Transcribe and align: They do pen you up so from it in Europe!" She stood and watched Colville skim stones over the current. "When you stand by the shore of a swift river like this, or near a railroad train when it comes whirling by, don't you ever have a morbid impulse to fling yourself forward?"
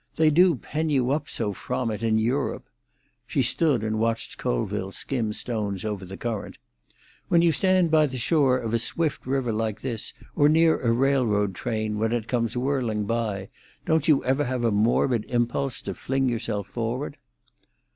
They 0.15 0.31
do 0.31 0.55
pen 0.55 0.89
you 0.89 1.11
up 1.11 1.29
so 1.29 1.53
from 1.53 1.91
it 1.91 2.01
in 2.01 2.17
Europe!" 2.17 2.67
She 3.27 3.43
stood 3.43 3.83
and 3.83 3.99
watched 3.99 4.39
Colville 4.39 4.89
skim 4.91 5.31
stones 5.31 5.85
over 5.85 6.05
the 6.05 6.17
current. 6.17 6.57
"When 7.27 7.43
you 7.43 7.51
stand 7.51 7.91
by 7.91 8.07
the 8.07 8.17
shore 8.17 8.57
of 8.57 8.73
a 8.73 8.79
swift 8.79 9.27
river 9.27 9.53
like 9.53 9.81
this, 9.81 10.15
or 10.35 10.49
near 10.49 10.79
a 10.81 10.91
railroad 10.91 11.53
train 11.53 11.99
when 11.99 12.13
it 12.13 12.27
comes 12.27 12.57
whirling 12.57 13.05
by, 13.05 13.49
don't 13.85 14.07
you 14.07 14.25
ever 14.25 14.45
have 14.45 14.63
a 14.63 14.71
morbid 14.71 15.23
impulse 15.25 15.81
to 15.83 15.93
fling 15.93 16.27
yourself 16.27 16.65
forward?" 16.65 17.17